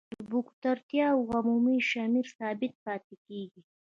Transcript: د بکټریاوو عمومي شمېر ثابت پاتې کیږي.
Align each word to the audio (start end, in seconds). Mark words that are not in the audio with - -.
د 0.13 0.15
بکټریاوو 0.29 1.29
عمومي 1.37 1.77
شمېر 1.91 2.25
ثابت 2.37 2.73
پاتې 2.85 3.15
کیږي. 3.25 3.61